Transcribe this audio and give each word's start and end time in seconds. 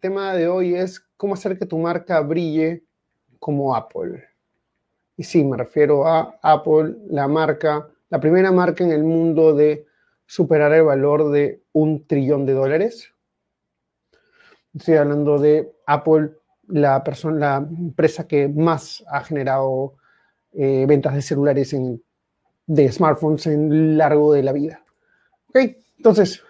tema 0.00 0.34
de 0.34 0.48
hoy 0.48 0.74
es 0.74 1.00
cómo 1.16 1.34
hacer 1.34 1.58
que 1.58 1.66
tu 1.66 1.78
marca 1.78 2.20
brille 2.20 2.84
como 3.38 3.74
Apple. 3.74 4.24
Y 5.16 5.24
sí, 5.24 5.44
me 5.44 5.56
refiero 5.56 6.06
a 6.06 6.38
Apple, 6.42 6.96
la 7.08 7.26
marca, 7.26 7.88
la 8.08 8.20
primera 8.20 8.52
marca 8.52 8.84
en 8.84 8.92
el 8.92 9.02
mundo 9.02 9.54
de 9.54 9.86
superar 10.26 10.72
el 10.72 10.84
valor 10.84 11.30
de 11.30 11.62
un 11.72 12.06
trillón 12.06 12.46
de 12.46 12.52
dólares. 12.52 13.12
Estoy 14.74 14.94
hablando 14.94 15.38
de 15.38 15.72
Apple, 15.86 16.32
la, 16.68 17.02
persona, 17.02 17.38
la 17.38 17.56
empresa 17.56 18.28
que 18.28 18.48
más 18.48 19.02
ha 19.10 19.24
generado 19.24 19.96
eh, 20.52 20.84
ventas 20.86 21.14
de 21.14 21.22
celulares, 21.22 21.74
de 22.66 22.92
smartphones 22.92 23.46
en 23.46 23.96
largo 23.98 24.32
de 24.34 24.42
la 24.42 24.52
vida. 24.52 24.84
Ok, 25.48 25.58
entonces, 25.96 26.42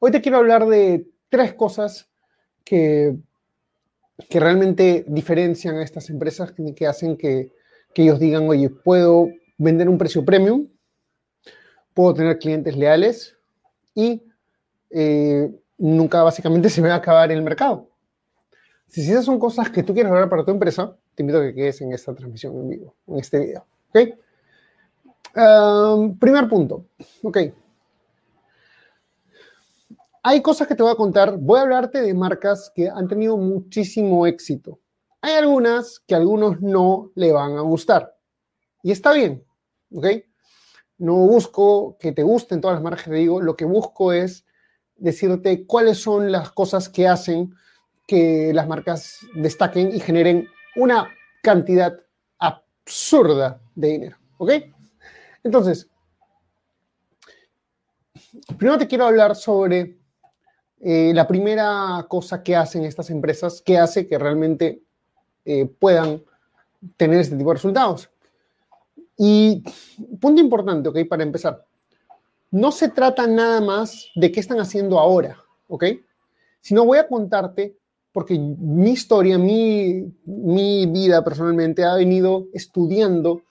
hoy 0.00 0.10
te 0.10 0.20
quiero 0.20 0.38
hablar 0.38 0.66
de 0.66 1.06
tres 1.28 1.54
cosas 1.54 2.08
que, 2.68 3.16
que 4.28 4.40
realmente 4.40 5.04
diferencian 5.08 5.76
a 5.76 5.82
estas 5.82 6.10
empresas 6.10 6.52
que, 6.52 6.86
hacen 6.86 7.16
que, 7.16 7.52
ellos 7.94 8.20
digan, 8.20 8.48
oye, 8.48 8.68
puedo 8.68 9.28
vender 9.56 9.88
un 9.88 9.98
precio 9.98 10.24
premium, 10.24 10.68
puedo 11.94 12.14
tener 12.14 12.38
clientes 12.38 12.76
leales 12.76 13.36
y 13.94 14.22
eh, 14.90 15.50
nunca 15.78 16.22
básicamente 16.22 16.68
se 16.70 16.82
me 16.82 16.88
va 16.88 16.94
a 16.94 16.98
acabar 16.98 17.32
el 17.32 17.42
mercado. 17.42 17.88
Si 18.86 19.00
esas 19.00 19.24
son 19.24 19.38
cosas 19.38 19.70
que 19.70 19.82
tú 19.82 19.94
quieres 19.94 20.10
lograr 20.10 20.28
para 20.28 20.44
tu 20.44 20.50
empresa, 20.50 20.94
te 21.14 21.22
invito 21.22 21.40
a 21.40 21.42
que 21.42 21.54
quedes 21.54 21.80
en 21.80 21.92
esta 21.92 22.14
transmisión 22.14 22.54
en 22.56 22.68
vivo, 22.68 22.94
en 23.06 23.18
este 23.18 23.38
video. 23.38 23.66
¿Ok? 23.90 23.98
primer 26.18 26.48
punto. 26.48 26.84
Ok 27.22 27.38
hay 30.28 30.42
cosas 30.42 30.68
que 30.68 30.74
te 30.74 30.82
voy 30.82 30.92
a 30.92 30.96
contar. 30.96 31.38
Voy 31.38 31.58
a 31.58 31.62
hablarte 31.62 32.02
de 32.02 32.12
marcas 32.12 32.70
que 32.74 32.86
han 32.86 33.08
tenido 33.08 33.38
muchísimo 33.38 34.26
éxito. 34.26 34.78
Hay 35.22 35.32
algunas 35.32 36.00
que 36.00 36.14
a 36.14 36.18
algunos 36.18 36.60
no 36.60 37.10
le 37.14 37.32
van 37.32 37.56
a 37.56 37.62
gustar. 37.62 38.14
Y 38.82 38.92
está 38.92 39.14
bien, 39.14 39.42
¿ok? 39.90 40.06
No 40.98 41.14
busco 41.14 41.96
que 41.98 42.12
te 42.12 42.22
gusten 42.22 42.60
todas 42.60 42.76
las 42.76 42.82
marcas 42.82 43.04
que 43.04 43.10
te 43.12 43.16
digo. 43.16 43.40
Lo 43.40 43.56
que 43.56 43.64
busco 43.64 44.12
es 44.12 44.44
decirte 44.96 45.64
cuáles 45.64 45.96
son 45.96 46.30
las 46.30 46.52
cosas 46.52 46.90
que 46.90 47.08
hacen 47.08 47.54
que 48.06 48.52
las 48.52 48.68
marcas 48.68 49.20
destaquen 49.34 49.96
y 49.96 50.00
generen 50.00 50.46
una 50.76 51.08
cantidad 51.42 51.98
absurda 52.38 53.62
de 53.74 53.88
dinero, 53.88 54.18
¿ok? 54.36 54.52
Entonces, 55.42 55.88
primero 58.58 58.76
te 58.76 58.86
quiero 58.86 59.06
hablar 59.06 59.34
sobre 59.34 59.98
eh, 60.80 61.12
la 61.14 61.26
primera 61.26 62.06
cosa 62.08 62.42
que 62.42 62.54
hacen 62.54 62.84
estas 62.84 63.10
empresas, 63.10 63.60
que 63.62 63.78
hace 63.78 64.06
que 64.06 64.18
realmente 64.18 64.82
eh, 65.44 65.66
puedan 65.66 66.22
tener 66.96 67.20
este 67.20 67.36
tipo 67.36 67.50
de 67.50 67.54
resultados. 67.54 68.10
Y 69.16 69.64
punto 70.20 70.40
importante, 70.40 70.88
¿ok? 70.88 70.98
Para 71.08 71.24
empezar, 71.24 71.66
no 72.50 72.70
se 72.70 72.88
trata 72.88 73.26
nada 73.26 73.60
más 73.60 74.06
de 74.14 74.30
qué 74.30 74.40
están 74.40 74.60
haciendo 74.60 74.98
ahora, 74.98 75.36
¿ok? 75.66 75.84
Sino 76.60 76.84
voy 76.84 76.98
a 76.98 77.08
contarte, 77.08 77.76
porque 78.12 78.38
mi 78.38 78.90
historia, 78.90 79.36
mi, 79.36 80.12
mi 80.24 80.86
vida 80.86 81.22
personalmente 81.24 81.84
ha 81.84 81.94
venido 81.94 82.46
estudiando 82.52 83.42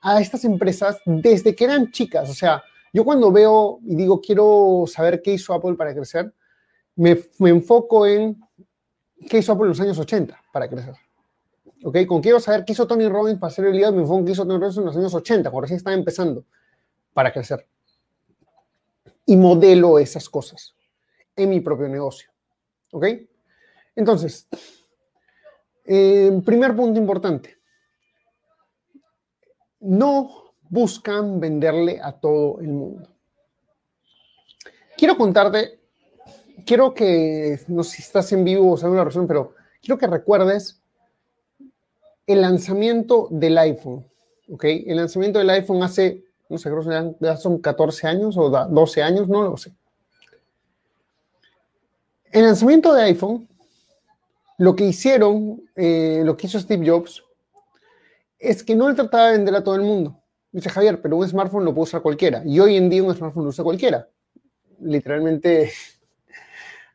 a 0.00 0.20
estas 0.20 0.44
empresas 0.44 0.98
desde 1.04 1.54
que 1.54 1.64
eran 1.64 1.90
chicas. 1.90 2.30
O 2.30 2.34
sea, 2.34 2.62
yo 2.92 3.04
cuando 3.04 3.32
veo 3.32 3.80
y 3.84 3.96
digo, 3.96 4.20
quiero 4.20 4.84
saber 4.86 5.20
qué 5.20 5.32
hizo 5.32 5.52
Apple 5.52 5.74
para 5.74 5.94
crecer, 5.94 6.32
me, 6.96 7.22
enfoco 7.40 8.06
en 8.06 8.40
qué 9.28 9.38
hizo 9.38 9.52
Apple 9.52 9.64
en 9.64 9.68
los 9.68 9.80
años 9.80 9.98
80 9.98 10.42
para 10.52 10.68
crecer. 10.68 10.94
¿Ok? 11.84 11.98
Con 12.06 12.22
quiero 12.22 12.40
saber 12.40 12.64
qué 12.64 12.72
hizo 12.72 12.86
Tony 12.86 13.08
Robbins 13.08 13.38
para 13.38 13.52
hacer 13.52 13.64
realidad, 13.64 13.92
me 13.92 14.00
enfoco 14.00 14.18
en 14.20 14.24
qué 14.26 14.32
hizo 14.32 14.46
Tony 14.46 14.58
Robbins 14.58 14.78
en 14.78 14.84
los 14.86 14.96
años 14.96 15.14
80, 15.14 15.50
cuando 15.50 15.62
recién 15.62 15.76
estaba 15.76 15.94
empezando 15.94 16.44
para 17.12 17.32
crecer. 17.32 17.66
Y 19.26 19.36
modelo 19.36 19.98
esas 19.98 20.28
cosas 20.28 20.74
en 21.36 21.50
mi 21.50 21.60
propio 21.60 21.88
negocio. 21.88 22.30
¿Ok? 22.92 23.06
Entonces, 23.94 24.48
eh, 25.84 26.40
primer 26.44 26.74
punto 26.74 26.98
importante. 26.98 27.56
No 29.80 30.54
buscan 30.68 31.38
venderle 31.38 32.00
a 32.02 32.12
todo 32.12 32.60
el 32.60 32.68
mundo. 32.68 33.08
Quiero 34.96 35.16
contarte 35.16 35.85
quiero 36.64 36.94
que, 36.94 37.60
no 37.68 37.82
sé 37.82 37.96
si 37.96 38.02
estás 38.02 38.32
en 38.32 38.44
vivo 38.44 38.72
o 38.72 38.76
sabes 38.76 38.94
una 38.94 39.04
razón, 39.04 39.26
pero 39.26 39.54
quiero 39.80 39.98
que 39.98 40.06
recuerdes 40.06 40.80
el 42.26 42.40
lanzamiento 42.40 43.28
del 43.30 43.58
iPhone, 43.58 44.06
¿ok? 44.50 44.64
El 44.64 44.96
lanzamiento 44.96 45.38
del 45.38 45.50
iPhone 45.50 45.82
hace, 45.82 46.24
no 46.48 46.58
sé, 46.58 46.70
creo 46.70 47.16
que 47.18 47.36
son 47.36 47.58
14 47.58 48.06
años 48.06 48.36
o 48.36 48.50
12 48.50 49.02
años, 49.02 49.28
no 49.28 49.42
lo 49.42 49.56
sé. 49.56 49.72
El 52.32 52.44
lanzamiento 52.44 52.92
de 52.92 53.02
iPhone, 53.04 53.48
lo 54.58 54.74
que 54.74 54.84
hicieron, 54.84 55.62
eh, 55.76 56.22
lo 56.24 56.36
que 56.36 56.46
hizo 56.46 56.58
Steve 56.58 56.88
Jobs, 56.88 57.22
es 58.38 58.62
que 58.62 58.74
no 58.74 58.88
le 58.88 58.94
trataba 58.94 59.28
de 59.28 59.38
vender 59.38 59.54
a 59.54 59.64
todo 59.64 59.76
el 59.76 59.82
mundo. 59.82 60.20
Dice 60.50 60.70
Javier, 60.70 61.00
pero 61.00 61.16
un 61.16 61.28
smartphone 61.28 61.64
lo 61.64 61.74
puede 61.74 61.84
usar 61.84 62.02
cualquiera. 62.02 62.42
Y 62.44 62.58
hoy 62.60 62.76
en 62.76 62.88
día 62.88 63.02
un 63.02 63.14
smartphone 63.14 63.44
lo 63.44 63.50
usa 63.50 63.64
cualquiera. 63.64 64.08
Literalmente 64.80 65.70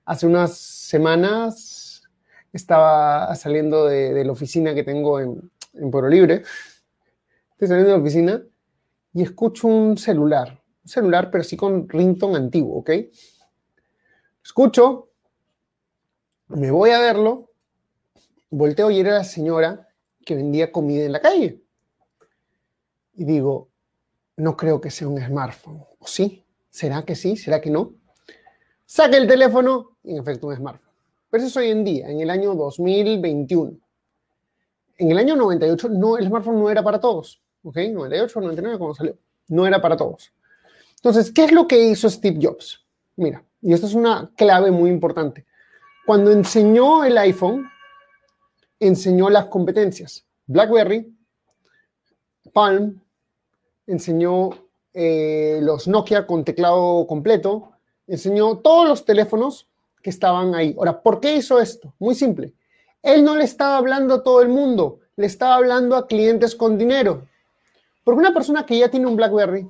Hace 0.05 0.27
unas 0.27 0.57
semanas 0.57 2.03
estaba 2.51 3.33
saliendo 3.35 3.85
de, 3.85 4.23
la 4.25 4.31
oficina 4.31 4.73
que 4.73 4.83
tengo 4.83 5.19
en, 5.19 5.51
en 5.73 5.91
Pueblo 5.91 6.09
Libre. 6.09 6.43
Estoy 7.51 7.67
saliendo 7.67 7.91
de 7.91 7.97
la 7.97 8.03
oficina 8.03 8.43
y 9.13 9.23
escucho 9.23 9.67
un 9.67 9.97
celular. 9.97 10.61
Un 10.83 10.89
celular, 10.89 11.29
pero 11.29 11.43
sí 11.43 11.55
con 11.55 11.87
ringtone 11.87 12.37
antiguo, 12.37 12.79
¿ok? 12.79 12.89
Escucho, 14.43 15.11
me 16.47 16.71
voy 16.71 16.89
a 16.89 16.99
verlo, 16.99 17.51
volteo 18.49 18.89
y 18.89 18.99
era 18.99 19.13
la 19.13 19.23
señora 19.23 19.87
que 20.25 20.35
vendía 20.35 20.71
comida 20.71 21.05
en 21.05 21.11
la 21.11 21.21
calle. 21.21 21.63
Y 23.13 23.25
digo, 23.25 23.69
no 24.37 24.57
creo 24.57 24.81
que 24.81 24.89
sea 24.89 25.07
un 25.07 25.21
smartphone. 25.21 25.83
¿O 25.99 26.07
sí? 26.07 26.43
¿Será 26.69 27.03
que 27.03 27.15
sí? 27.15 27.37
¿Será 27.37 27.61
que 27.61 27.69
no? 27.69 27.93
Saca 28.91 29.15
el 29.15 29.25
teléfono 29.25 29.91
en 30.03 30.17
efecto 30.17 30.47
un 30.47 30.55
smartphone. 30.57 30.91
Pero 31.29 31.41
eso 31.41 31.47
es 31.47 31.63
hoy 31.63 31.71
en 31.71 31.85
día, 31.85 32.09
en 32.09 32.19
el 32.19 32.29
año 32.29 32.53
2021. 32.55 33.71
En 34.97 35.11
el 35.11 35.17
año 35.17 35.37
98 35.37 35.87
no, 35.87 36.17
el 36.17 36.27
smartphone 36.27 36.59
no 36.59 36.69
era 36.69 36.83
para 36.83 36.99
todos. 36.99 37.41
¿Ok? 37.63 37.77
98, 37.89 38.41
99 38.41 38.77
cuando 38.77 38.93
salió. 38.93 39.17
No 39.47 39.65
era 39.65 39.81
para 39.81 39.95
todos. 39.95 40.33
Entonces, 40.97 41.31
¿qué 41.31 41.45
es 41.45 41.53
lo 41.53 41.69
que 41.69 41.81
hizo 41.81 42.09
Steve 42.09 42.37
Jobs? 42.41 42.85
Mira, 43.15 43.41
y 43.61 43.71
esto 43.71 43.87
es 43.87 43.93
una 43.93 44.29
clave 44.35 44.71
muy 44.71 44.89
importante. 44.89 45.45
Cuando 46.05 46.29
enseñó 46.29 47.05
el 47.05 47.17
iPhone, 47.17 47.69
enseñó 48.77 49.29
las 49.29 49.45
competencias. 49.45 50.25
BlackBerry, 50.47 51.15
Palm, 52.51 53.01
enseñó 53.87 54.49
eh, 54.93 55.59
los 55.61 55.87
Nokia 55.87 56.27
con 56.27 56.43
teclado 56.43 57.07
completo, 57.07 57.71
enseñó 58.11 58.57
todos 58.57 58.87
los 58.87 59.05
teléfonos 59.05 59.69
que 60.03 60.09
estaban 60.09 60.53
ahí. 60.53 60.75
Ahora, 60.77 61.01
¿por 61.01 61.19
qué 61.19 61.35
hizo 61.35 61.59
esto? 61.59 61.93
Muy 61.97 62.13
simple. 62.13 62.53
Él 63.01 63.23
no 63.23 63.35
le 63.35 63.45
estaba 63.45 63.77
hablando 63.77 64.15
a 64.15 64.23
todo 64.23 64.41
el 64.41 64.49
mundo, 64.49 64.99
le 65.15 65.25
estaba 65.25 65.55
hablando 65.55 65.95
a 65.95 66.07
clientes 66.07 66.55
con 66.55 66.77
dinero. 66.77 67.27
Porque 68.03 68.19
una 68.19 68.33
persona 68.33 68.65
que 68.65 68.77
ya 68.77 68.89
tiene 68.89 69.07
un 69.07 69.15
BlackBerry, 69.15 69.67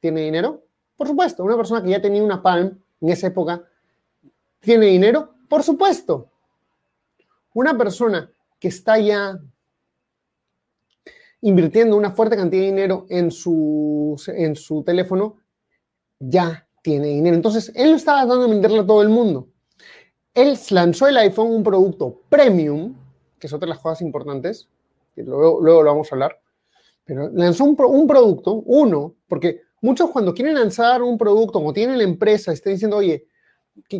¿tiene 0.00 0.22
dinero? 0.22 0.64
Por 0.96 1.06
supuesto. 1.06 1.44
Una 1.44 1.56
persona 1.56 1.82
que 1.82 1.90
ya 1.90 2.00
tenía 2.00 2.22
una 2.22 2.42
Palm 2.42 2.82
en 3.00 3.08
esa 3.08 3.26
época, 3.26 3.62
¿tiene 4.60 4.86
dinero? 4.86 5.34
Por 5.48 5.62
supuesto. 5.62 6.30
Una 7.52 7.76
persona 7.76 8.30
que 8.58 8.68
está 8.68 8.98
ya 8.98 9.38
invirtiendo 11.42 11.96
una 11.96 12.10
fuerte 12.10 12.36
cantidad 12.36 12.62
de 12.62 12.66
dinero 12.66 13.06
en 13.08 13.30
su, 13.30 14.20
en 14.28 14.56
su 14.56 14.82
teléfono, 14.82 15.38
ya 16.18 16.66
tiene 16.82 17.08
dinero. 17.08 17.36
Entonces, 17.36 17.72
él 17.74 17.90
no 17.90 17.96
estaba 17.96 18.24
dando 18.26 18.44
a 18.44 18.48
venderle 18.48 18.80
a 18.80 18.86
todo 18.86 19.02
el 19.02 19.08
mundo. 19.08 19.48
él 20.34 20.58
lanzó 20.70 21.08
el 21.08 21.16
iPhone, 21.16 21.50
un 21.50 21.62
producto 21.62 22.22
premium, 22.28 22.94
que 23.38 23.46
es 23.46 23.52
otra 23.52 23.66
de 23.66 23.70
las 23.70 23.80
cosas 23.80 24.02
importantes, 24.02 24.68
que 25.14 25.22
luego, 25.22 25.60
luego 25.60 25.82
lo 25.82 25.90
vamos 25.90 26.12
a 26.12 26.14
hablar, 26.14 26.40
pero 27.04 27.28
lanzó 27.30 27.64
un, 27.64 27.76
un, 27.78 28.06
producto, 28.06 28.62
uno, 28.66 29.16
porque 29.26 29.62
muchos 29.80 30.10
cuando 30.10 30.32
quieren 30.32 30.54
lanzar 30.54 31.02
un 31.02 31.18
producto 31.18 31.58
o 31.58 31.72
tienen 31.72 31.98
la 31.98 32.04
empresa, 32.04 32.52
están 32.52 32.74
diciendo, 32.74 32.98
oye, 32.98 33.26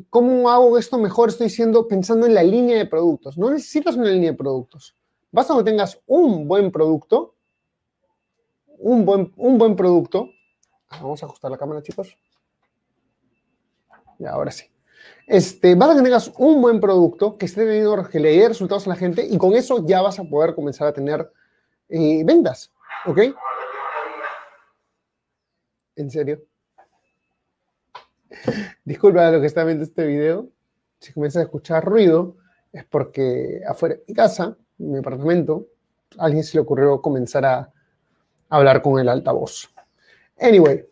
¿cómo 0.09 0.51
hago 0.51 0.79
esto 0.79 0.99
mejor? 0.99 1.31
Estoy 1.31 1.49
diciendo, 1.49 1.89
pensando 1.89 2.27
en 2.27 2.35
la 2.35 2.43
línea 2.43 2.77
de 2.77 2.87
productos. 2.87 3.37
No 3.37 3.51
necesitas 3.51 3.97
una 3.97 4.11
línea 4.11 4.33
de 4.33 4.37
productos. 4.37 4.95
Basta 5.33 5.57
que 5.57 5.65
tengas 5.65 6.01
un 6.07 6.47
buen 6.47 6.71
producto, 6.71 7.35
un 8.79 9.05
buen, 9.05 9.33
un 9.37 9.59
buen 9.59 9.77
producto. 9.77 10.31
Vamos 10.91 11.23
a 11.23 11.27
ajustar 11.27 11.51
la 11.51 11.59
cámara, 11.59 11.83
chicos. 11.83 12.17
Y 14.21 14.27
ahora 14.27 14.51
sí. 14.51 14.67
Este, 15.27 15.75
basta 15.75 15.97
que 15.97 16.03
tengas 16.03 16.31
un 16.37 16.61
buen 16.61 16.81
producto 16.81 17.39
que 17.39 17.47
esté 17.47 17.65
teniendo, 17.65 18.09
que 18.09 18.21
le 18.21 18.37
dé 18.37 18.49
resultados 18.49 18.87
a 18.87 18.91
la 18.91 18.97
gente 18.97 19.27
y 19.27 19.39
con 19.39 19.55
eso 19.55 19.85
ya 19.87 20.03
vas 20.03 20.19
a 20.19 20.25
poder 20.25 20.55
comenzar 20.55 20.87
a 20.87 20.93
tener 20.93 21.33
eh, 21.89 22.23
ventas. 22.25 22.71
¿Ok? 23.07 23.19
¿En 25.97 26.11
serio? 26.11 26.43
Disculpa 28.85 29.27
a 29.27 29.31
los 29.31 29.41
que 29.41 29.47
están 29.47 29.67
viendo 29.67 29.85
este 29.85 30.05
video. 30.07 30.49
Si 30.99 31.13
comienzas 31.13 31.41
a 31.41 31.45
escuchar 31.45 31.85
ruido, 31.85 32.37
es 32.73 32.85
porque 32.85 33.63
afuera 33.67 33.95
de 33.95 34.05
mi 34.07 34.15
casa, 34.15 34.57
en 34.79 34.93
mi 34.93 34.99
apartamento, 34.99 35.67
a 36.19 36.27
alguien 36.27 36.45
se 36.45 36.59
le 36.59 36.61
ocurrió 36.61 37.01
comenzar 37.01 37.45
a 37.47 37.73
hablar 38.51 38.83
con 38.83 38.99
el 38.99 39.09
altavoz. 39.09 39.73
Anyway, 40.39 40.85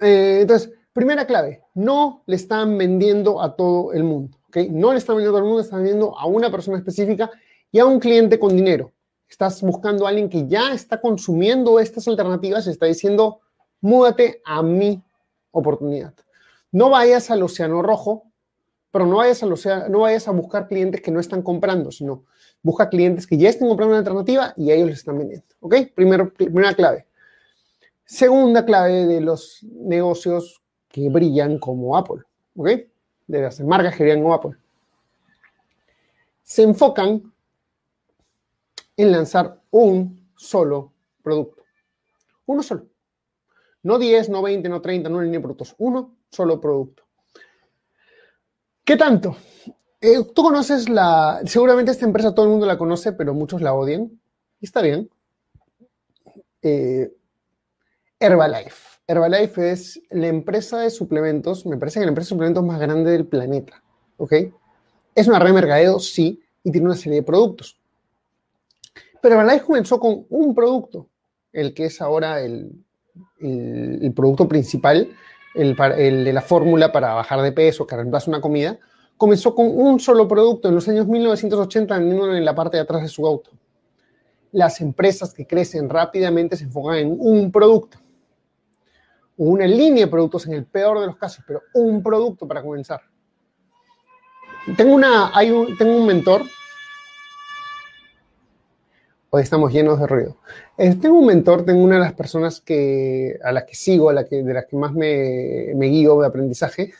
eh, 0.00 0.38
entonces, 0.42 0.72
primera 0.96 1.26
clave, 1.26 1.62
no 1.74 2.22
le 2.24 2.36
están 2.36 2.78
vendiendo 2.78 3.42
a 3.42 3.54
todo 3.54 3.92
el 3.92 4.02
mundo. 4.02 4.38
¿okay? 4.48 4.70
No 4.70 4.92
le 4.92 4.98
están 4.98 5.16
vendiendo 5.16 5.36
a 5.36 5.40
todo 5.40 5.46
el 5.46 5.48
mundo, 5.50 5.62
están 5.62 5.80
vendiendo 5.80 6.18
a 6.18 6.26
una 6.26 6.50
persona 6.50 6.78
específica 6.78 7.30
y 7.70 7.78
a 7.78 7.84
un 7.84 8.00
cliente 8.00 8.38
con 8.38 8.56
dinero. 8.56 8.92
Estás 9.28 9.60
buscando 9.60 10.06
a 10.06 10.08
alguien 10.08 10.30
que 10.30 10.48
ya 10.48 10.72
está 10.72 10.98
consumiendo 10.98 11.78
estas 11.78 12.08
alternativas 12.08 12.66
y 12.66 12.70
está 12.70 12.86
diciendo, 12.86 13.40
múdate 13.82 14.40
a 14.46 14.62
mi 14.62 15.02
oportunidad. 15.50 16.14
No 16.72 16.88
vayas 16.88 17.30
al 17.30 17.42
océano 17.42 17.82
rojo, 17.82 18.24
pero 18.90 19.04
no 19.04 19.16
vayas, 19.16 19.42
al 19.42 19.52
océano, 19.52 19.90
no 19.90 20.00
vayas 20.00 20.26
a 20.28 20.30
buscar 20.30 20.66
clientes 20.66 21.02
que 21.02 21.10
no 21.10 21.20
están 21.20 21.42
comprando, 21.42 21.92
sino 21.92 22.24
busca 22.62 22.88
clientes 22.88 23.26
que 23.26 23.36
ya 23.36 23.50
estén 23.50 23.68
comprando 23.68 23.92
una 23.92 23.98
alternativa 23.98 24.54
y 24.56 24.70
a 24.70 24.74
ellos 24.74 24.88
les 24.88 24.98
están 25.00 25.18
vendiendo. 25.18 25.46
¿Ok? 25.60 25.74
Primero, 25.94 26.32
primera 26.32 26.72
clave. 26.72 27.06
Segunda 28.06 28.64
clave 28.64 29.04
de 29.04 29.20
los 29.20 29.62
negocios 29.62 30.62
que 30.96 31.10
brillan 31.10 31.58
como 31.58 31.94
Apple. 31.94 32.22
¿Ok? 32.56 32.68
De 33.26 33.42
las 33.42 33.60
marcas 33.60 33.94
que 33.94 34.02
brillan 34.02 34.22
como 34.22 34.32
Apple. 34.32 34.56
Se 36.42 36.62
enfocan 36.62 37.34
en 38.96 39.12
lanzar 39.12 39.60
un 39.70 40.26
solo 40.36 40.94
producto. 41.22 41.64
Uno 42.46 42.62
solo. 42.62 42.86
No 43.82 43.98
10, 43.98 44.30
no 44.30 44.40
20, 44.40 44.70
no 44.70 44.80
30, 44.80 45.10
no 45.10 45.18
de 45.18 45.40
productos. 45.40 45.74
Uno 45.76 46.16
solo 46.30 46.58
producto. 46.58 47.02
¿Qué 48.82 48.96
tanto? 48.96 49.36
Eh, 50.00 50.24
tú 50.34 50.42
conoces 50.42 50.88
la, 50.88 51.42
seguramente 51.44 51.90
esta 51.90 52.06
empresa 52.06 52.34
todo 52.34 52.46
el 52.46 52.52
mundo 52.52 52.64
la 52.64 52.78
conoce, 52.78 53.12
pero 53.12 53.34
muchos 53.34 53.60
la 53.60 53.74
odian. 53.74 54.18
Y 54.60 54.64
está 54.64 54.80
bien. 54.80 55.10
Eh, 56.62 57.14
Herbalife. 58.18 58.95
Herbalife 59.08 59.70
es 59.70 60.00
la 60.10 60.26
empresa 60.26 60.80
de 60.80 60.90
suplementos, 60.90 61.64
me 61.64 61.76
parece 61.76 62.00
que 62.00 62.06
la 62.06 62.10
empresa 62.10 62.26
de 62.26 62.30
suplementos 62.30 62.64
más 62.64 62.80
grande 62.80 63.12
del 63.12 63.26
planeta. 63.26 63.82
¿Ok? 64.16 64.32
Es 65.14 65.28
una 65.28 65.38
red 65.38 65.48
de 65.48 65.54
mercadeo, 65.54 66.00
sí, 66.00 66.42
y 66.64 66.72
tiene 66.72 66.86
una 66.86 66.96
serie 66.96 67.20
de 67.20 67.22
productos. 67.22 67.78
Pero 69.22 69.36
Herbalife 69.36 69.64
comenzó 69.64 70.00
con 70.00 70.26
un 70.28 70.54
producto, 70.54 71.08
el 71.52 71.72
que 71.72 71.86
es 71.86 72.02
ahora 72.02 72.40
el, 72.40 72.72
producto 74.14 74.48
principal, 74.48 75.08
el, 75.54 75.76
de 76.24 76.32
la 76.32 76.42
fórmula 76.42 76.90
para 76.90 77.14
bajar 77.14 77.40
de 77.42 77.52
peso, 77.52 77.86
que 77.86 77.96
reemplaza 77.96 78.30
una 78.30 78.40
comida, 78.40 78.78
comenzó 79.16 79.54
con 79.54 79.66
un 79.68 80.00
solo 80.00 80.26
producto 80.26 80.68
en 80.68 80.74
los 80.74 80.88
años 80.88 81.06
1980 81.06 81.96
vendiéndolo 81.96 82.36
en 82.36 82.44
la 82.44 82.54
parte 82.54 82.76
de 82.76 82.82
atrás 82.82 83.02
de 83.02 83.08
su 83.08 83.26
auto. 83.26 83.52
Las 84.52 84.80
empresas 84.80 85.32
que 85.32 85.46
crecen 85.46 85.88
rápidamente 85.88 86.56
se 86.56 86.64
enfocan 86.64 86.96
en 86.96 87.16
un 87.18 87.50
producto, 87.52 87.98
una 89.36 89.66
línea 89.66 90.06
de 90.06 90.10
productos 90.10 90.46
en 90.46 90.54
el 90.54 90.64
peor 90.64 91.00
de 91.00 91.06
los 91.06 91.16
casos, 91.16 91.44
pero 91.46 91.62
un 91.74 92.02
producto 92.02 92.46
para 92.46 92.62
comenzar. 92.62 93.00
Tengo, 94.76 94.94
una, 94.94 95.30
hay 95.36 95.50
un, 95.50 95.76
tengo 95.76 95.96
un 95.96 96.06
mentor 96.06 96.42
Hoy 99.28 99.42
estamos 99.42 99.70
llenos 99.70 100.00
de 100.00 100.06
ruido. 100.06 100.38
Tengo 100.76 101.18
un 101.18 101.26
mentor, 101.26 101.64
tengo 101.64 101.82
una 101.82 101.96
de 101.96 102.00
las 102.00 102.14
personas 102.14 102.60
que, 102.60 103.38
a 103.44 103.52
las 103.52 103.64
que 103.64 103.74
sigo, 103.74 104.08
a 104.08 104.14
de 104.14 104.54
las 104.54 104.64
que 104.64 104.76
más 104.76 104.94
me, 104.94 105.72
me 105.74 105.88
guío 105.88 106.20
de 106.20 106.26
aprendizaje. 106.26 106.94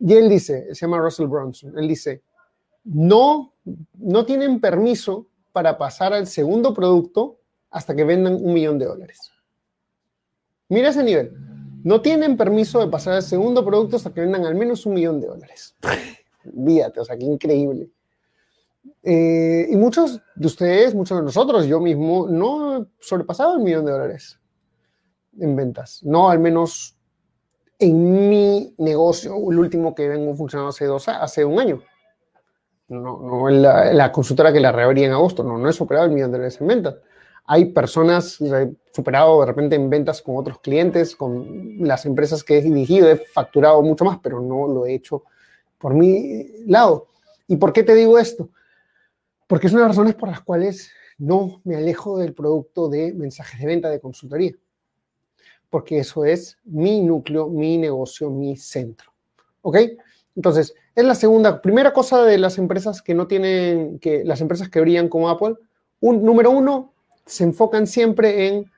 Y 0.00 0.14
él 0.14 0.28
dice, 0.28 0.74
se 0.74 0.86
llama 0.86 0.98
Russell 0.98 1.26
Bronson, 1.26 1.78
él 1.78 1.86
dice, 1.86 2.22
no, 2.82 3.52
no 3.94 4.26
tienen 4.26 4.60
permiso 4.60 5.28
para 5.52 5.78
pasar 5.78 6.12
al 6.14 6.26
segundo 6.26 6.74
producto 6.74 7.38
hasta 7.70 7.94
que 7.94 8.02
vendan 8.02 8.34
un 8.34 8.52
millón 8.52 8.78
de 8.78 8.86
dólares. 8.86 9.30
Mira 10.68 10.88
ese 10.88 11.02
nivel. 11.02 11.32
No 11.82 12.00
tienen 12.00 12.36
permiso 12.36 12.80
de 12.80 12.88
pasar 12.88 13.14
al 13.14 13.22
segundo 13.22 13.64
producto 13.64 13.96
hasta 13.96 14.12
que 14.12 14.22
vendan 14.22 14.44
al 14.44 14.54
menos 14.54 14.86
un 14.86 14.94
millón 14.94 15.20
de 15.20 15.26
dólares. 15.26 15.74
Víate, 16.44 17.00
o 17.00 17.04
sea, 17.04 17.16
qué 17.16 17.24
increíble. 17.24 17.90
Eh, 19.02 19.66
y 19.70 19.76
muchos 19.76 20.20
de 20.34 20.46
ustedes, 20.46 20.94
muchos 20.94 21.18
de 21.18 21.24
nosotros, 21.24 21.66
yo 21.66 21.80
mismo, 21.80 22.26
no 22.28 22.78
he 22.78 22.86
sobrepasado 23.00 23.56
el 23.56 23.62
millón 23.62 23.84
de 23.84 23.92
dólares 23.92 24.38
en 25.38 25.56
ventas. 25.56 26.02
No, 26.04 26.30
al 26.30 26.38
menos 26.38 26.96
en 27.78 28.28
mi 28.30 28.74
negocio, 28.78 29.34
el 29.50 29.58
último 29.58 29.94
que 29.94 30.08
vengo 30.08 30.34
funcionando 30.34 30.70
hace, 30.70 30.86
dos, 30.86 31.08
hace 31.08 31.44
un 31.44 31.58
año. 31.58 31.82
No, 32.88 33.18
no 33.20 33.48
la, 33.50 33.92
la 33.92 34.12
consultora 34.12 34.52
que 34.52 34.60
la 34.60 34.72
reabrí 34.72 35.04
en 35.04 35.12
agosto, 35.12 35.42
no, 35.42 35.58
no 35.58 35.68
he 35.68 35.72
superado 35.72 36.06
el 36.06 36.12
millón 36.12 36.30
de 36.30 36.38
dólares 36.38 36.60
en 36.60 36.66
ventas. 36.66 36.96
Hay 37.46 37.66
personas 37.66 38.40
superado 38.94 39.40
de 39.40 39.46
repente 39.46 39.74
en 39.74 39.90
ventas 39.90 40.22
con 40.22 40.36
otros 40.36 40.60
clientes, 40.60 41.16
con 41.16 41.76
las 41.80 42.06
empresas 42.06 42.44
que 42.44 42.58
he 42.58 42.62
dirigido, 42.62 43.10
he 43.10 43.16
facturado 43.16 43.82
mucho 43.82 44.04
más, 44.04 44.20
pero 44.22 44.40
no 44.40 44.68
lo 44.68 44.86
he 44.86 44.94
hecho 44.94 45.24
por 45.78 45.94
mi 45.94 46.64
lado. 46.66 47.08
¿Y 47.48 47.56
por 47.56 47.72
qué 47.72 47.82
te 47.82 47.94
digo 47.94 48.18
esto? 48.18 48.50
Porque 49.48 49.66
es 49.66 49.72
una 49.72 49.82
de 49.82 49.88
las 49.88 49.96
razones 49.96 50.14
por 50.14 50.28
las 50.28 50.42
cuales 50.42 50.90
no 51.18 51.60
me 51.64 51.76
alejo 51.76 52.18
del 52.18 52.34
producto 52.34 52.88
de 52.88 53.12
mensajes 53.12 53.60
de 53.60 53.66
venta 53.66 53.90
de 53.90 54.00
consultoría. 54.00 54.54
Porque 55.68 55.98
eso 55.98 56.24
es 56.24 56.58
mi 56.64 57.00
núcleo, 57.00 57.48
mi 57.48 57.76
negocio, 57.76 58.30
mi 58.30 58.56
centro. 58.56 59.12
¿Ok? 59.62 59.78
Entonces, 60.36 60.74
es 60.94 61.04
la 61.04 61.16
segunda, 61.16 61.60
primera 61.60 61.92
cosa 61.92 62.24
de 62.24 62.38
las 62.38 62.58
empresas 62.58 63.02
que 63.02 63.14
no 63.14 63.26
tienen, 63.26 63.98
que 63.98 64.24
las 64.24 64.40
empresas 64.40 64.68
que 64.68 64.80
brillan 64.80 65.08
como 65.08 65.28
Apple. 65.28 65.56
Un, 66.00 66.24
número 66.24 66.50
uno, 66.50 66.93
se 67.26 67.44
enfocan 67.44 67.86
siempre 67.86 68.48
en 68.48 68.70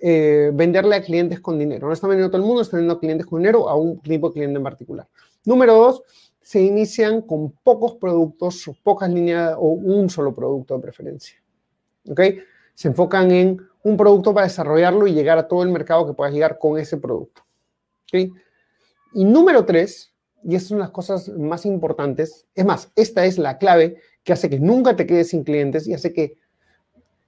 eh, 0.00 0.50
venderle 0.52 0.96
a 0.96 1.02
clientes 1.02 1.40
con 1.40 1.58
dinero. 1.58 1.86
No 1.86 1.92
están 1.92 2.10
vendiendo 2.10 2.30
todo 2.30 2.42
el 2.42 2.46
mundo, 2.46 2.62
están 2.62 2.78
vendiendo 2.78 2.94
a 2.94 3.00
clientes 3.00 3.26
con 3.26 3.40
dinero 3.40 3.68
a 3.68 3.76
un 3.76 4.00
tipo 4.00 4.28
de 4.28 4.34
cliente 4.34 4.58
en 4.58 4.62
particular. 4.62 5.08
Número 5.44 5.74
dos, 5.74 6.02
se 6.42 6.60
inician 6.60 7.22
con 7.22 7.50
pocos 7.50 7.94
productos 7.94 8.70
pocas 8.82 9.10
líneas 9.10 9.54
o 9.58 9.68
un 9.68 10.08
solo 10.10 10.34
producto 10.34 10.76
de 10.76 10.82
preferencia. 10.82 11.36
¿Ok? 12.08 12.20
Se 12.74 12.88
enfocan 12.88 13.30
en 13.30 13.60
un 13.82 13.96
producto 13.96 14.34
para 14.34 14.46
desarrollarlo 14.46 15.06
y 15.06 15.12
llegar 15.12 15.38
a 15.38 15.48
todo 15.48 15.62
el 15.62 15.70
mercado 15.70 16.06
que 16.06 16.12
puedas 16.12 16.34
llegar 16.34 16.58
con 16.58 16.78
ese 16.78 16.98
producto. 16.98 17.42
¿Ok? 18.04 18.30
Y 19.14 19.24
número 19.24 19.64
tres, 19.64 20.12
y 20.44 20.54
estas 20.54 20.68
son 20.68 20.78
las 20.78 20.90
cosas 20.90 21.28
más 21.30 21.64
importantes, 21.64 22.46
es 22.54 22.64
más, 22.64 22.92
esta 22.94 23.24
es 23.24 23.38
la 23.38 23.58
clave 23.58 23.96
que 24.22 24.32
hace 24.32 24.50
que 24.50 24.60
nunca 24.60 24.94
te 24.94 25.06
quedes 25.06 25.30
sin 25.30 25.42
clientes 25.42 25.88
y 25.88 25.94
hace 25.94 26.12
que 26.12 26.36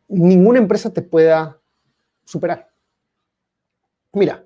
ninguna 0.09 0.59
empresa 0.59 0.93
te 0.93 1.03
pueda 1.03 1.61
superar. 2.25 2.71
Mira, 4.13 4.45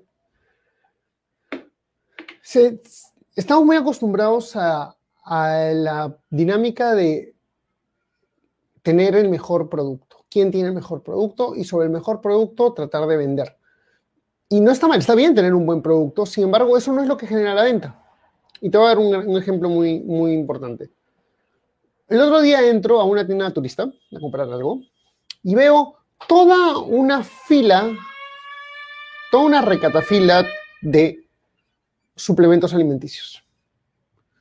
estamos 3.35 3.65
muy 3.65 3.77
acostumbrados 3.77 4.55
a, 4.55 4.95
la 5.25 6.17
dinámica 6.29 6.93
de 6.93 7.33
tener 8.81 9.15
el 9.15 9.29
mejor 9.29 9.69
producto. 9.69 10.25
¿Quién 10.29 10.51
tiene 10.51 10.67
el 10.67 10.75
mejor 10.75 11.01
producto? 11.01 11.55
Y 11.55 11.63
sobre 11.63 11.85
el 11.85 11.91
mejor 11.91 12.19
producto 12.19 12.73
tratar 12.73 13.07
de 13.07 13.15
vender. 13.15 13.57
Y 14.49 14.59
no 14.59 14.71
está 14.71 14.87
mal, 14.87 14.99
está 14.99 15.15
bien 15.15 15.33
tener 15.33 15.53
un 15.53 15.65
buen 15.65 15.81
producto, 15.81 16.25
sin 16.25 16.43
embargo, 16.43 16.77
eso 16.77 16.91
no 16.91 17.01
es 17.01 17.07
lo 17.07 17.15
que 17.15 17.25
genera 17.25 17.55
la 17.55 17.63
venta. 17.63 18.03
Y 18.59 18.69
te 18.69 18.77
voy 18.77 18.85
a 18.85 18.89
dar 18.89 18.99
un, 18.99 19.37
ejemplo 19.37 19.69
muy, 19.69 20.01
muy 20.01 20.33
importante. 20.33 20.91
El 22.09 22.19
otro 22.19 22.41
día 22.41 22.67
entro 22.67 22.99
a 22.99 23.05
una 23.05 23.25
tienda 23.25 23.51
turista 23.51 23.83
a 23.83 24.19
comprar 24.19 24.49
algo 24.51 24.81
y 25.43 25.55
veo 25.55 25.95
toda 26.27 26.77
una 26.79 27.23
fila, 27.23 27.91
toda 29.29 29.43
una 29.43 29.61
recatafila 29.61 30.45
de 30.81 31.27
suplementos 32.15 32.73
alimenticios. 32.73 33.43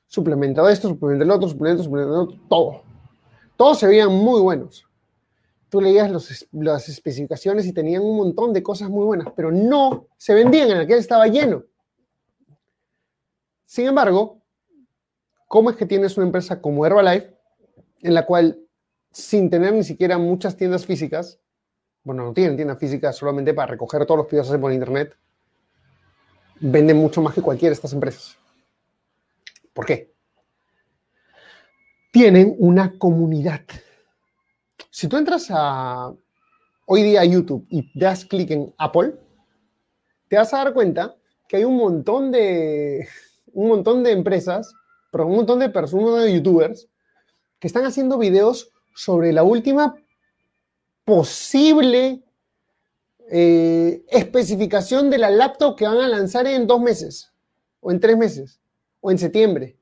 suplemento 0.07 0.69
esto, 0.69 0.89
suplemento 0.89 1.25
el 1.25 1.31
otro, 1.31 1.49
suplemento, 1.49 1.83
suplemento 1.83 2.15
el 2.15 2.21
otro, 2.21 2.41
todo. 2.49 2.83
Todos 3.57 3.79
se 3.79 3.87
veían 3.87 4.13
muy 4.13 4.41
buenos. 4.41 4.87
Tú 5.69 5.81
leías 5.81 6.11
las 6.53 6.89
especificaciones 6.89 7.67
y 7.67 7.73
tenían 7.73 8.03
un 8.03 8.19
montón 8.19 8.53
de 8.53 8.63
cosas 8.63 8.91
muy 8.91 9.07
buenas, 9.07 9.29
pero 9.35 9.51
no 9.51 10.07
se 10.19 10.35
vendían, 10.35 10.71
en 10.71 10.77
aquel 10.79 10.99
estaba 10.99 11.27
lleno. 11.29 11.65
Sin 13.65 13.87
embargo, 13.87 14.43
¿cómo 15.49 15.71
es 15.71 15.77
que 15.77 15.87
tienes 15.87 16.15
una 16.19 16.27
empresa 16.27 16.61
como 16.61 16.85
Herbalife, 16.85 17.35
en 18.03 18.13
la 18.13 18.27
cual, 18.27 18.59
sin 19.13 19.51
tener 19.51 19.73
ni 19.73 19.85
siquiera 19.85 20.19
muchas 20.19 20.57
tiendas 20.57 20.87
físicas, 20.87 21.39
bueno, 22.03 22.25
no 22.25 22.33
tienen 22.33 22.57
tiendas 22.57 22.79
físicas 22.79 23.17
solamente 23.17 23.55
para 23.55 23.73
recoger 23.73 24.05
todos 24.07 24.19
los 24.19 24.27
pedidos 24.27 24.51
que 24.51 24.59
por 24.59 24.73
internet, 24.73 25.17
venden 26.61 26.97
mucho 26.97 27.21
más 27.21 27.35
que 27.35 27.43
cualquiera 27.43 27.71
de 27.71 27.75
estas 27.75 27.93
empresas? 27.93 28.37
¿Por 29.73 29.87
qué? 29.87 30.13
Tienen 32.11 32.55
una 32.59 32.99
comunidad. 32.99 33.63
Si 34.91 35.09
tú 35.09 35.17
entras 35.17 35.47
a 35.51 36.13
hoy 36.87 37.03
día 37.03 37.23
a 37.23 37.25
YouTube 37.25 37.67
y 37.71 37.91
das 37.99 38.25
clic 38.25 38.51
en 38.51 38.75
Apple, 38.79 39.15
te 40.29 40.37
vas 40.37 40.53
a 40.53 40.59
dar 40.59 40.75
cuenta 40.75 41.17
que 41.49 41.57
hay 41.57 41.65
un 41.65 41.77
montón 41.77 42.31
de, 42.31 43.09
un 43.53 43.69
montón 43.69 44.03
de 44.03 44.13
empresas, 44.13 44.75
pero 45.11 45.27
un 45.27 45.37
montón 45.37 45.59
de 45.59 45.69
personas, 45.69 46.25
de 46.25 46.35
youtubers, 46.35 46.89
que 47.59 47.67
están 47.67 47.85
haciendo 47.85 48.19
videos 48.19 48.72
sobre 48.95 49.33
la 49.33 49.43
última 49.43 49.95
posible 51.05 52.23
eh, 53.31 54.05
especificación 54.11 55.11
de 55.11 55.19
la 55.19 55.31
laptop 55.31 55.77
que 55.77 55.87
van 55.87 55.99
a 55.99 56.09
lanzar 56.09 56.47
en 56.47 56.67
dos 56.67 56.81
meses, 56.81 57.33
o 57.81 57.91
en 57.91 58.01
tres 58.01 58.17
meses, 58.17 58.61
o 59.01 59.11
en 59.11 59.19
septiembre. 59.19 59.77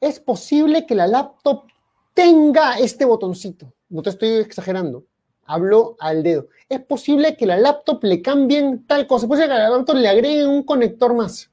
Es 0.00 0.20
posible 0.20 0.86
que 0.86 0.94
la 0.94 1.06
laptop 1.06 1.64
tenga 2.14 2.78
este 2.78 3.04
botoncito. 3.04 3.72
No 3.88 4.02
te 4.02 4.10
estoy 4.10 4.28
exagerando. 4.30 5.04
Hablo 5.44 5.96
al 5.98 6.22
dedo. 6.22 6.48
Es 6.68 6.80
posible 6.80 7.36
que 7.36 7.46
la 7.46 7.56
laptop 7.58 8.04
le 8.04 8.22
cambien 8.22 8.86
tal 8.86 9.06
cosa. 9.06 9.26
Es 9.26 9.28
posible 9.28 9.48
que 9.48 9.54
a 9.54 9.58
la 9.58 9.70
laptop 9.70 9.96
le 9.96 10.08
agreguen 10.08 10.48
un 10.48 10.62
conector 10.62 11.14
más. 11.14 11.50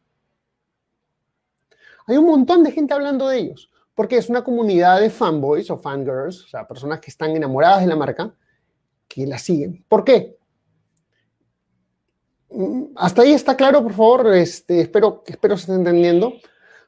Hay 2.05 2.17
un 2.17 2.25
montón 2.25 2.63
de 2.63 2.71
gente 2.71 2.93
hablando 2.93 3.27
de 3.27 3.39
ellos, 3.39 3.69
porque 3.97 4.17
es 4.17 4.29
una 4.29 4.43
comunidad 4.43 5.01
de 5.01 5.09
fanboys 5.09 5.71
o 5.71 5.77
fangirls, 5.79 6.43
o 6.43 6.47
sea, 6.47 6.67
personas 6.67 6.99
que 6.99 7.09
están 7.09 7.35
enamoradas 7.35 7.81
de 7.81 7.87
la 7.87 7.95
marca, 7.95 8.31
que 9.07 9.25
la 9.25 9.39
siguen. 9.39 9.83
¿Por 9.89 10.03
qué? 10.03 10.37
Mm, 12.51 12.89
hasta 12.95 13.23
ahí 13.23 13.33
está 13.33 13.57
claro, 13.57 13.81
por 13.81 13.93
favor. 13.93 14.35
Este, 14.35 14.81
espero, 14.81 15.23
espero 15.25 15.57
se 15.57 15.61
esté 15.61 15.73
entendiendo, 15.73 16.33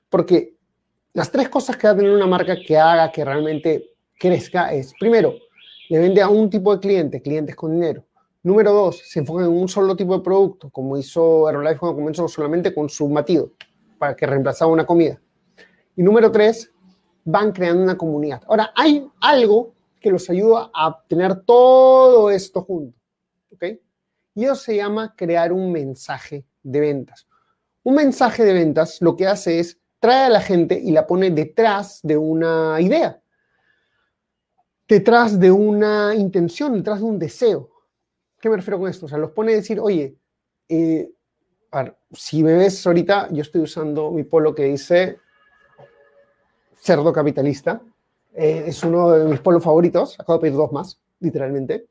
porque 0.07 0.55
las 1.13 1.31
tres 1.31 1.49
cosas 1.49 1.77
que 1.77 1.87
va 1.87 1.93
a 1.93 1.95
tener 1.95 2.11
una 2.11 2.27
marca 2.27 2.55
que 2.55 2.77
haga 2.77 3.11
que 3.11 3.25
realmente 3.25 3.95
crezca 4.13 4.71
es, 4.71 4.93
primero, 4.99 5.33
le 5.89 5.97
vende 5.97 6.21
a 6.21 6.29
un 6.29 6.47
tipo 6.47 6.75
de 6.75 6.79
cliente, 6.79 7.23
clientes 7.23 7.55
con 7.55 7.71
dinero. 7.71 8.05
Número 8.43 8.71
dos, 8.71 8.99
se 8.99 9.17
enfoca 9.17 9.45
en 9.45 9.49
un 9.49 9.67
solo 9.67 9.95
tipo 9.95 10.15
de 10.15 10.23
producto, 10.23 10.69
como 10.69 10.95
hizo 10.95 11.47
Aerolife 11.47 11.79
cuando 11.79 11.97
comenzó 11.97 12.27
solamente 12.27 12.71
con 12.71 12.87
su 12.87 13.09
batido 13.09 13.53
para 13.97 14.15
que 14.15 14.27
reemplazaba 14.27 14.71
una 14.71 14.85
comida. 14.85 15.19
Y 15.95 16.03
número 16.03 16.31
tres, 16.31 16.71
van 17.23 17.51
creando 17.51 17.83
una 17.83 17.97
comunidad. 17.97 18.41
Ahora, 18.47 18.71
hay 18.75 19.07
algo 19.21 19.73
que 19.99 20.11
los 20.11 20.29
ayuda 20.29 20.71
a 20.73 21.03
tener 21.07 21.43
todo 21.43 22.29
esto 22.29 22.61
junto. 22.61 22.97
¿Ok? 23.51 23.63
Y 24.35 24.45
eso 24.45 24.55
se 24.55 24.75
llama 24.75 25.13
crear 25.15 25.51
un 25.51 25.71
mensaje 25.71 26.45
de 26.63 26.79
ventas. 26.79 27.27
Un 27.83 27.95
mensaje 27.95 28.43
de 28.43 28.53
ventas 28.53 29.01
lo 29.01 29.15
que 29.15 29.27
hace 29.27 29.59
es 29.59 29.79
trae 29.99 30.25
a 30.25 30.29
la 30.29 30.41
gente 30.41 30.79
y 30.79 30.91
la 30.91 31.05
pone 31.05 31.29
detrás 31.31 31.99
de 32.03 32.17
una 32.17 32.79
idea, 32.79 33.21
detrás 34.87 35.39
de 35.39 35.51
una 35.51 36.15
intención, 36.15 36.73
detrás 36.73 36.99
de 36.99 37.05
un 37.05 37.19
deseo. 37.19 37.69
¿Qué 38.39 38.49
me 38.49 38.55
refiero 38.55 38.79
con 38.79 38.89
esto? 38.89 39.05
O 39.05 39.09
sea, 39.09 39.17
los 39.17 39.31
pone 39.31 39.51
a 39.51 39.55
decir, 39.55 39.79
oye, 39.79 40.17
eh, 40.69 41.11
si 42.13 42.43
me 42.43 42.53
ves 42.53 42.85
ahorita, 42.87 43.29
yo 43.31 43.41
estoy 43.41 43.61
usando 43.61 44.11
mi 44.11 44.23
polo 44.23 44.55
que 44.55 44.63
dice 44.63 45.19
cerdo 46.79 47.11
capitalista. 47.13 47.81
Eh, 48.33 48.65
es 48.67 48.83
uno 48.83 49.11
de 49.11 49.25
mis 49.25 49.39
polos 49.39 49.63
favoritos. 49.63 50.19
Acabo 50.19 50.39
de 50.39 50.41
pedir 50.43 50.57
dos 50.57 50.71
más, 50.71 50.99
literalmente. 51.19 51.87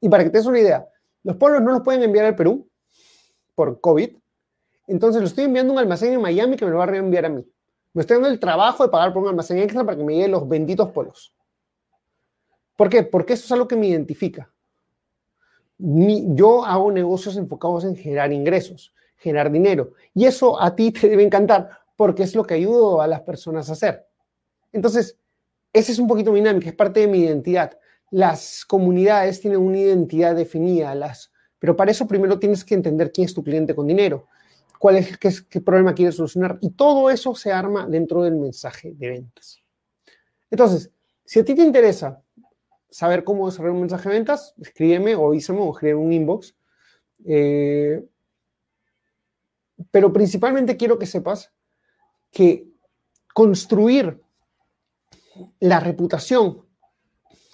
Y 0.00 0.08
para 0.08 0.24
que 0.24 0.30
te 0.30 0.38
des 0.38 0.46
una 0.46 0.60
idea, 0.60 0.88
los 1.22 1.36
polos 1.36 1.62
no 1.62 1.72
los 1.72 1.82
pueden 1.82 2.02
enviar 2.02 2.26
al 2.26 2.36
Perú 2.36 2.68
por 3.54 3.80
COVID. 3.80 4.10
Entonces 4.86 5.22
lo 5.22 5.28
estoy 5.28 5.44
enviando 5.44 5.72
a 5.72 5.74
un 5.74 5.78
almacén 5.80 6.12
en 6.12 6.20
Miami 6.20 6.56
que 6.56 6.64
me 6.64 6.70
lo 6.70 6.78
va 6.78 6.84
a 6.84 6.88
reenviar 6.88 7.26
a 7.26 7.28
mí. 7.28 7.46
Me 7.92 8.00
estoy 8.00 8.16
dando 8.16 8.28
el 8.28 8.40
trabajo 8.40 8.82
de 8.82 8.90
pagar 8.90 9.12
por 9.12 9.22
un 9.22 9.28
almacén 9.28 9.58
extra 9.58 9.84
para 9.84 9.96
que 9.96 10.04
me 10.04 10.14
lleguen 10.14 10.32
los 10.32 10.48
benditos 10.48 10.90
polos. 10.90 11.32
¿Por 12.76 12.88
qué? 12.88 13.04
Porque 13.04 13.34
eso 13.34 13.44
es 13.44 13.52
algo 13.52 13.68
que 13.68 13.76
me 13.76 13.86
identifica. 13.86 14.50
yo 15.78 16.64
hago 16.64 16.90
negocios 16.90 17.36
enfocados 17.36 17.84
en 17.84 17.96
generar 17.96 18.32
ingresos 18.32 18.92
generar 19.24 19.50
dinero. 19.50 19.94
Y 20.14 20.26
eso 20.26 20.60
a 20.60 20.76
ti 20.76 20.92
te 20.92 21.08
debe 21.08 21.24
encantar 21.24 21.70
porque 21.96 22.22
es 22.22 22.34
lo 22.34 22.44
que 22.44 22.54
ayudo 22.54 23.00
a 23.00 23.06
las 23.06 23.22
personas 23.22 23.68
a 23.70 23.72
hacer. 23.72 24.06
Entonces, 24.74 25.16
ese 25.72 25.92
es 25.92 25.98
un 25.98 26.08
poquito 26.08 26.32
mi 26.32 26.40
dinámica, 26.40 26.68
es 26.68 26.74
parte 26.74 27.00
de 27.00 27.06
mi 27.06 27.20
identidad. 27.20 27.78
Las 28.10 28.64
comunidades 28.66 29.40
tienen 29.40 29.60
una 29.60 29.78
identidad 29.78 30.34
definida, 30.34 30.94
las, 30.94 31.32
pero 31.58 31.76
para 31.76 31.92
eso 31.92 32.06
primero 32.06 32.38
tienes 32.38 32.64
que 32.64 32.74
entender 32.74 33.12
quién 33.12 33.26
es 33.26 33.34
tu 33.34 33.42
cliente 33.42 33.74
con 33.74 33.86
dinero, 33.86 34.26
cuál 34.78 34.96
es 34.96 35.16
qué, 35.16 35.30
qué 35.48 35.60
problema 35.60 35.94
quieres 35.94 36.16
solucionar 36.16 36.58
y 36.60 36.70
todo 36.70 37.08
eso 37.08 37.34
se 37.36 37.52
arma 37.52 37.86
dentro 37.86 38.22
del 38.24 38.34
mensaje 38.34 38.92
de 38.94 39.08
ventas. 39.08 39.62
Entonces, 40.50 40.90
si 41.24 41.38
a 41.38 41.44
ti 41.44 41.54
te 41.54 41.62
interesa 41.62 42.20
saber 42.90 43.22
cómo 43.22 43.46
desarrollar 43.46 43.74
un 43.74 43.80
mensaje 43.80 44.08
de 44.08 44.14
ventas, 44.16 44.54
escríbeme 44.60 45.14
o 45.14 45.28
avísame 45.28 45.60
o 45.60 45.70
escríbeme 45.70 46.00
un 46.00 46.12
inbox. 46.12 46.54
Eh, 47.24 48.04
pero 49.90 50.12
principalmente 50.12 50.76
quiero 50.76 50.98
que 50.98 51.06
sepas 51.06 51.52
que 52.30 52.68
construir 53.32 54.23
la 55.60 55.80
reputación 55.80 56.64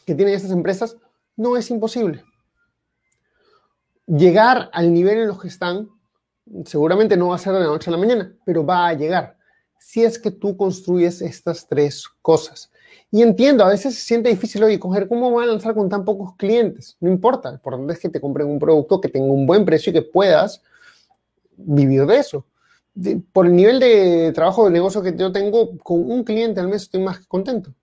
que 0.06 0.14
tienen 0.14 0.34
estas 0.34 0.50
empresas 0.50 0.96
no 1.36 1.56
es 1.56 1.70
imposible. 1.70 2.24
Llegar 4.06 4.70
al 4.72 4.92
nivel 4.92 5.18
en 5.18 5.28
los 5.28 5.40
que 5.40 5.48
están 5.48 5.88
seguramente 6.64 7.16
no 7.16 7.28
va 7.28 7.36
a 7.36 7.38
ser 7.38 7.52
de 7.52 7.60
la 7.60 7.66
noche 7.66 7.90
a 7.90 7.92
la 7.92 7.98
mañana, 7.98 8.34
pero 8.44 8.64
va 8.64 8.88
a 8.88 8.94
llegar 8.94 9.36
si 9.78 10.04
es 10.04 10.18
que 10.18 10.30
tú 10.30 10.56
construyes 10.56 11.22
estas 11.22 11.66
tres 11.66 12.06
cosas. 12.20 12.70
Y 13.10 13.22
entiendo, 13.22 13.64
a 13.64 13.68
veces 13.68 13.94
se 13.94 14.02
siente 14.02 14.28
difícil, 14.28 14.62
oye, 14.62 14.78
coger 14.78 15.08
cómo 15.08 15.32
van 15.32 15.44
a 15.44 15.52
lanzar 15.52 15.74
con 15.74 15.88
tan 15.88 16.04
pocos 16.04 16.36
clientes. 16.36 16.96
No 17.00 17.10
importa, 17.10 17.48
lo 17.48 17.56
importante 17.56 17.94
es 17.94 17.98
que 17.98 18.08
te 18.08 18.20
compren 18.20 18.46
un 18.46 18.58
producto 18.58 19.00
que 19.00 19.08
tenga 19.08 19.32
un 19.32 19.46
buen 19.46 19.64
precio 19.64 19.90
y 19.90 19.94
que 19.94 20.02
puedas 20.02 20.62
vivir 21.56 22.06
de 22.06 22.18
eso. 22.18 22.44
Por 23.32 23.46
el 23.46 23.56
nivel 23.56 23.80
de 23.80 24.32
trabajo 24.32 24.64
de 24.64 24.70
negocio 24.70 25.02
que 25.02 25.16
yo 25.16 25.32
tengo, 25.32 25.78
con 25.78 26.10
un 26.10 26.24
cliente 26.24 26.60
al 26.60 26.68
mes 26.68 26.82
estoy 26.82 27.00
más 27.00 27.20
que 27.20 27.26
contento. 27.26 27.74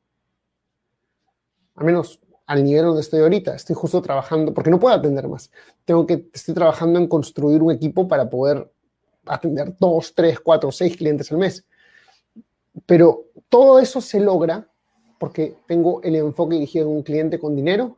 Al 1.76 1.86
menos 1.86 2.20
al 2.48 2.64
nivel 2.64 2.86
donde 2.86 3.02
estoy 3.02 3.20
ahorita. 3.20 3.56
Estoy 3.56 3.76
justo 3.76 4.02
trabajando, 4.02 4.54
porque 4.54 4.70
no 4.70 4.80
puedo 4.80 4.96
atender 4.96 5.28
más. 5.28 5.52
Tengo 5.86 6.06
que, 6.08 6.30
estoy 6.34 6.56
trabajando 6.56 6.98
en 6.98 7.08
construir 7.08 7.62
un 7.62 7.72
equipo 7.72 8.08
para 8.08 8.30
poder 8.30 8.72
atender 9.26 9.76
dos, 9.80 10.14
tres, 10.16 10.40
cuatro, 10.40 10.72
seis 10.72 10.96
clientes 10.96 11.32
al 11.32 11.38
mes. 11.38 11.66
Pero 12.86 13.26
todo 13.50 13.80
eso 13.80 14.02
se 14.02 14.20
logra 14.20 14.70
porque 15.20 15.58
tengo 15.68 16.02
el 16.04 16.16
enfoque 16.16 16.56
dirigido 16.56 16.88
a 16.88 16.90
un 16.90 17.04
cliente 17.04 17.40
con 17.40 17.56
dinero, 17.56 17.98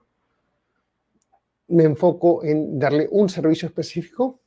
me 1.67 1.83
enfoco 1.83 2.43
en 2.43 2.79
darle 2.79 3.07
un 3.11 3.29
servicio 3.29 3.67
específico 3.67 4.38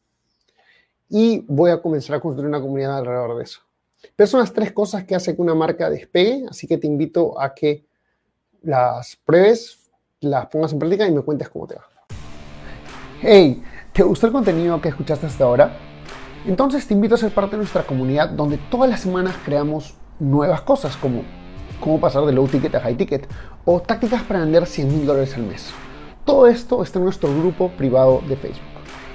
y 1.14 1.44
voy 1.46 1.70
a 1.70 1.82
comenzar 1.82 2.16
a 2.16 2.20
construir 2.20 2.48
una 2.48 2.58
comunidad 2.58 2.96
alrededor 2.96 3.36
de 3.36 3.44
eso. 3.44 3.60
Pero 4.16 4.26
son 4.26 4.40
las 4.40 4.50
tres 4.50 4.72
cosas 4.72 5.04
que 5.04 5.14
hacen 5.14 5.36
que 5.36 5.42
una 5.42 5.54
marca 5.54 5.90
despegue, 5.90 6.46
así 6.48 6.66
que 6.66 6.78
te 6.78 6.86
invito 6.86 7.38
a 7.38 7.52
que 7.52 7.84
las 8.62 9.16
pruebes, 9.22 9.90
las 10.20 10.46
pongas 10.46 10.72
en 10.72 10.78
práctica 10.78 11.06
y 11.06 11.12
me 11.12 11.20
cuentes 11.20 11.50
cómo 11.50 11.66
te 11.66 11.74
va. 11.74 11.84
Hey, 13.20 13.62
¿te 13.92 14.02
gustó 14.02 14.26
el 14.26 14.32
contenido 14.32 14.80
que 14.80 14.88
escuchaste 14.88 15.26
hasta 15.26 15.44
ahora? 15.44 15.76
Entonces 16.46 16.86
te 16.86 16.94
invito 16.94 17.14
a 17.14 17.18
ser 17.18 17.30
parte 17.30 17.52
de 17.52 17.58
nuestra 17.58 17.86
comunidad 17.86 18.30
donde 18.30 18.56
todas 18.70 18.88
las 18.88 19.02
semanas 19.02 19.36
creamos 19.44 19.94
nuevas 20.18 20.62
cosas 20.62 20.96
como 20.96 21.24
cómo 21.78 22.00
pasar 22.00 22.24
de 22.24 22.32
low 22.32 22.48
ticket 22.48 22.74
a 22.74 22.80
high 22.80 22.96
ticket 22.96 23.28
o 23.66 23.82
tácticas 23.82 24.22
para 24.22 24.40
vender 24.40 24.66
100 24.66 24.88
mil 24.88 25.06
dólares 25.06 25.34
al 25.36 25.42
mes. 25.42 25.70
Todo 26.24 26.46
esto 26.46 26.82
está 26.82 26.98
en 27.00 27.04
nuestro 27.04 27.28
grupo 27.36 27.68
privado 27.76 28.22
de 28.26 28.36
Facebook. 28.36 28.71